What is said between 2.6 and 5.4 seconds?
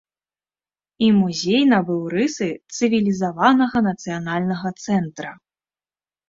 цывілізаванага нацыянальнага цэнтра.